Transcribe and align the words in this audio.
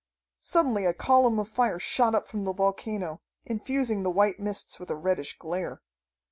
Suddenly 0.41 0.85
a 0.85 0.95
column 0.95 1.37
of 1.37 1.47
fire 1.47 1.77
shot 1.77 2.15
up 2.15 2.27
from 2.27 2.43
the 2.43 2.53
volcano, 2.53 3.21
infusing 3.45 4.01
the 4.01 4.09
white 4.09 4.39
mists 4.39 4.79
with 4.79 4.89
a 4.89 4.95
reddish 4.95 5.37
glare. 5.37 5.83